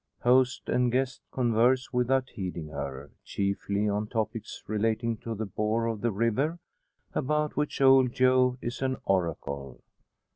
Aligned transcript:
Host 0.21 0.67
and 0.67 0.91
guest 0.91 1.21
converse 1.31 1.93
without 1.93 2.31
heeding 2.31 2.69
her, 2.69 3.11
chiefly 3.23 3.87
on 3.87 4.07
topics 4.07 4.63
relating 4.65 5.15
to 5.17 5.35
the 5.35 5.45
bore 5.45 5.85
of 5.85 6.01
the 6.01 6.11
river, 6.11 6.57
about 7.13 7.55
which 7.55 7.79
old 7.79 8.11
Joe 8.11 8.57
is 8.63 8.81
an 8.81 8.97
oracle. 9.05 9.83